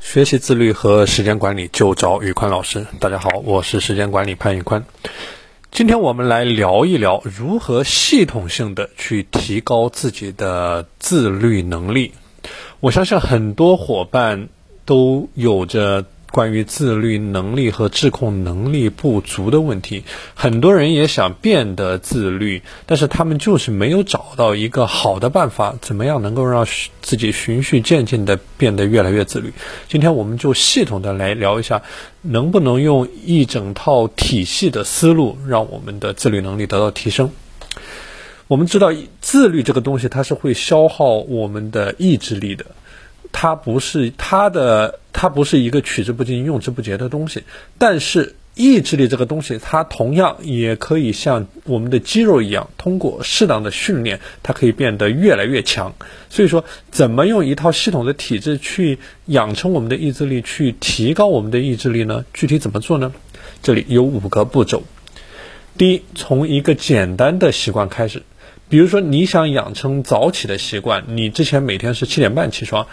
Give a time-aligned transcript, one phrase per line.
[0.00, 2.86] 学习自律和时间管理就找宇宽老师。
[2.98, 4.84] 大家好，我是时间管理潘宇宽。
[5.70, 12.12] 今天我们来聊一聊如何系统性的去提高自己的自律能力。
[12.80, 14.48] 我相信很多伙伴
[14.84, 16.06] 都有着。
[16.30, 20.04] 关于自律能力和自控能力不足的问题，
[20.34, 26.66] 很多人也想变得自律，但是他们就是没有找到一个好的办法，怎么样能够让
[27.02, 29.52] 自己循序渐进的变得越来越自律？
[29.88, 31.82] 今天我们就系统的来聊一下，
[32.22, 37.32] 能不能用一整套体系的思路，让我们的自律能力得到提升？
[38.46, 42.66] 我们知道，自律这个东西，它是会消耗我们的意志力的。
[43.32, 47.42] 它不是它的，它不是一个取之不尽、用之不竭的东西。
[47.76, 55.94] 但是意志力这个东西，它同样也可以像我们的肌肉一样，通过适当的训练，它可以变得越来越强。
[56.30, 62.24] 所以说，怎么用一套系统的体制去养成我们的意志力，去提高我们的意志力呢？
[62.32, 63.12] 具体怎么做呢？
[63.62, 64.84] 这里有五个步骤。
[65.76, 68.22] 第一，从一个简单的习惯开始，
[68.70, 72.86] 比如说你想养成早起的习惯，你之前每天是七点半起床。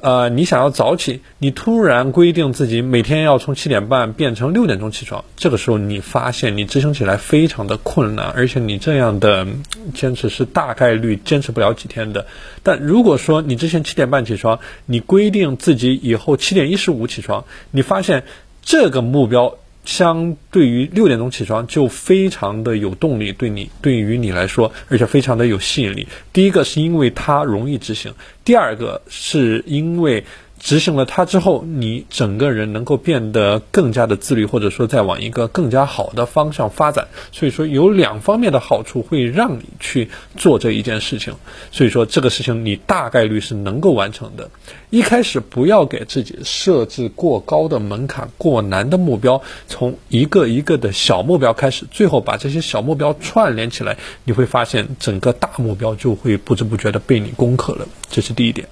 [0.00, 9.46] 呃，你想要早起，你突然规定自己每天要从七点半变成六点钟起床，这个时候你发现你执行起来非常的困难，而且你这样的
[9.94, 12.26] 坚持是大概率坚持不了几天的。
[12.62, 18.24] 但如果说你之前七点半起床，你规定自己以后七点一十五起床，你发现
[18.62, 19.56] 这个目标。
[19.84, 26.06] 相对于六点钟起床就非常的有动力，对你对于你来说，而且非常的有吸引力。
[26.32, 28.12] 第一个是因为它容易执行，
[28.44, 30.24] 第二个是因为。
[30.60, 37.08] 执行了它之后，你整个人能够变得更加的自律，或者说再往一个更加好的方向发展。
[37.32, 41.34] 所以说有两方面的好处会让你去做这一件事情。
[41.72, 44.50] 所以说这个事情你大概率是能够完成的。
[44.90, 57.88] 一开始不要给自己设置过高的门槛、过难的目标，从一个一个的小目标开始，最后把这些小目标串联起来，你会发现整个大目标就会不知不觉的被你攻克了。
[58.10, 58.68] 这是第一点。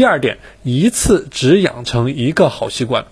[0.00, 3.04] 第二点，一次只养成一个好习惯。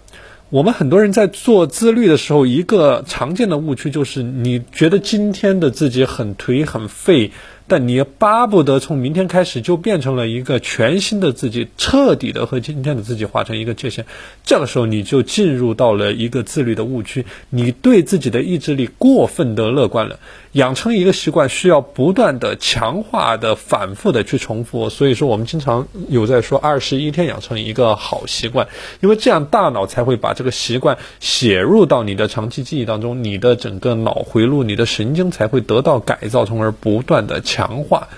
[0.49, 7.31] 我们很多人在做自律的时候，一个常见的误区就是，你觉得今天的自己很颓很废。
[7.69, 14.06] 但你巴不得从明天开始就变成了一个全新的自己，彻底的和今天的自己划成一个界限。
[14.43, 20.19] 这个时候你就进入到了一个自律的误区，你对自己的意志力过分的乐观了。
[20.53, 24.89] 养成一个习惯需要不断的强化的、反复的去重复。
[24.89, 28.67] 所以说，我们经常有在说二十一天养成一个好习惯，
[29.00, 37.58] 因为这样大脑才会把这个习惯写入到你的长期记忆当中，你的整个脑回路、你的神经才会得到改造，从而不断的强。
[37.59, 38.09] 强化。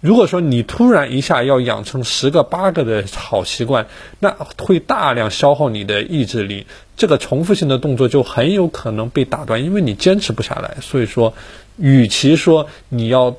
[0.00, 3.86] 如果说你突然一下要养成十个八个的好习惯，
[4.18, 6.66] 那会大量消耗你的意志力。
[6.96, 10.78] 这个重复性的动作就很有可能被打断，因为你坚持不下来。
[10.80, 11.34] 所以说，
[11.76, 13.36] 与其说你要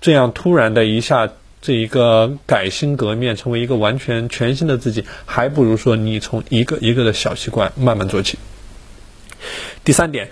[0.00, 1.30] 这样突然的一下
[1.62, 8.40] 这一个改心革面，成为一个完全全新的自己，还不如说你从一个一个的小习惯慢慢做起。
[9.84, 10.30] 第三点，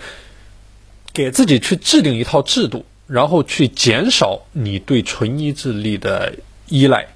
[1.13, 2.83] 给自己去制定一套制度。
[3.09, 6.35] 然后去减少你对纯意志力的
[6.67, 7.07] 依赖，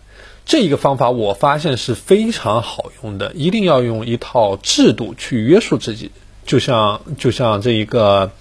[0.44, 3.32] 这一个方法我发现是非常好用的。
[3.34, 6.10] 一定要用一套制度去约束自己，
[6.48, 8.32] 就像就像这一个，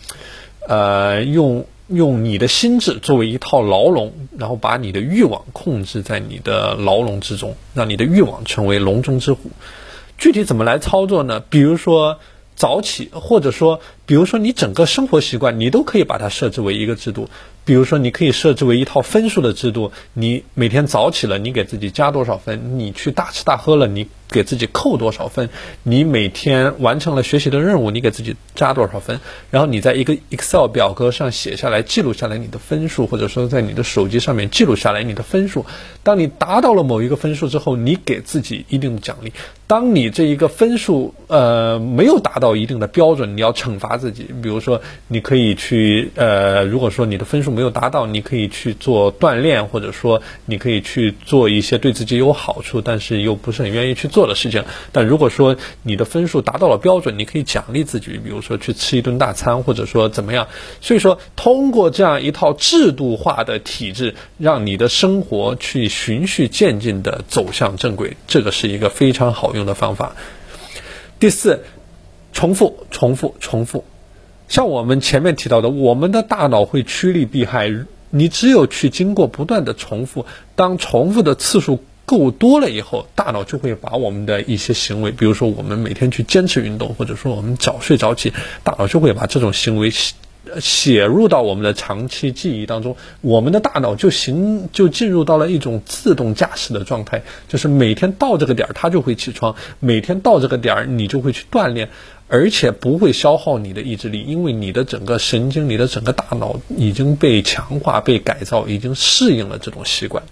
[0.67, 9.51] 呃，用用你的心智作为一套牢笼，然后把你的欲望控制在你的牢笼之中，让你的欲望成为笼中之虎。
[10.17, 11.41] 具体怎么来操作呢？
[11.41, 12.19] 比如说
[12.63, 13.81] 早起，或者说。
[14.05, 17.29] 比如说，你整个生活习惯，你都可以把它设置为一个制度。
[17.65, 19.91] 比如说，你可以设置为一套分数的制度。
[20.13, 22.79] 你每天早起了，你给自己加多少分？
[22.79, 25.49] 你去大吃大喝了，你给自己扣多少分？
[25.85, 29.21] 你每天完成了学习的任务，你给自己加多少分？
[29.53, 35.65] 然后你在一个 Excel 表格上写下来，记录下来你的分数，或者说在你的手机上面记录下来你的分数。
[36.03, 39.33] 当你达到了某一个分数之后，你给自己一定的奖励。
[39.69, 43.93] 当你这一个分数呃没有达到一定的标准，你要惩罚。
[44.03, 54.65] 自己，比如说，你可以去呃，如果说你的分数没有达到，你可以去做锻炼，或者说你可以去做一些对自己有好处，但是又不是很愿意去做做的事情。
[54.93, 60.47] 但如果说你的分数达到了标准，你可以奖励自己，比如说去吃一顿大餐，或者说怎么样。
[60.81, 70.15] 所以说，通过这样一套制度化的体制，让你的生活去循序渐进的走向正轨，这个是一个非常好用的方法。
[71.19, 71.65] 第四。
[72.35, 73.85] 重复，重复，重复。
[74.49, 77.71] 像我们前面提到的，我们的大脑会趋利避害。
[78.09, 80.25] 你只有去经过不断的重复，
[80.57, 88.33] 当重复的次数够多了以后，大脑就会把我们的一些行为，比如说我们每天去坚持运动，或者说我们早睡早起，
[88.65, 90.15] 大脑就会把这种行为写
[90.61, 92.97] 写入到我们的长期记忆当中。
[93.21, 101.89] 我们的大脑就行就进入到了一种自动驾驶的状态，就是每天到这个点儿它就会起床，每天到这个点儿你就会去锻炼，
[102.27, 110.25] 而且不会消耗你的意志力，因为你的整个神经、你的整个大脑已经被强化、被改造，已经适应了这种习惯。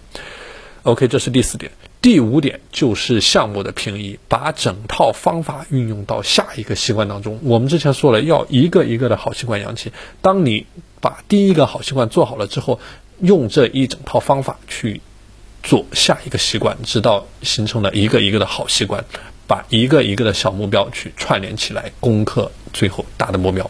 [0.83, 1.71] OK，这是第四点。
[2.01, 7.39] 第五点就是项目的平移，把整套方法运用到下一个习惯当中。
[7.43, 9.91] 我们之前说了，要一个一个的好习惯养起。
[10.23, 10.65] 当你
[10.99, 12.79] 把第一个好习惯做好了之后，
[13.19, 15.01] 用这一整套方法去
[15.61, 19.05] 做下一个习惯，直到形成了一个一个的好习惯，
[19.45, 23.69] 把一个一个的小目标去串联起来，攻克最后大的目标。